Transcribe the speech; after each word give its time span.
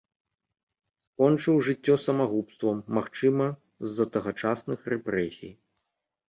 Скончыў 1.09 1.55
жыццё 1.67 1.95
самагубствам, 2.05 2.77
магчыма, 2.97 3.47
з-за 3.85 4.05
тагачасных 4.17 4.79
рэпрэсій. 4.95 5.53